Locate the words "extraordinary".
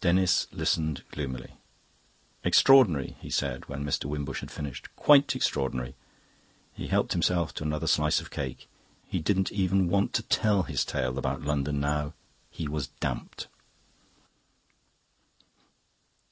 2.42-3.16, 5.36-5.94